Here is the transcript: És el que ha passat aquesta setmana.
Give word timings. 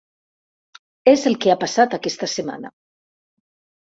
És 1.11 1.25
el 1.31 1.35
que 1.43 1.51
ha 1.53 1.57
passat 1.63 1.93
aquesta 1.97 2.29
setmana. 2.35 2.71